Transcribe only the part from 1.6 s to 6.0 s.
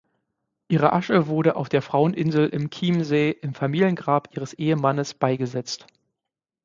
der Fraueninsel im Chiemsee im Familiengrab ihres Ehemannes beigesetzt.